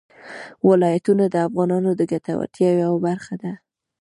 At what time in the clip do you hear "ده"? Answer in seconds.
3.41-3.53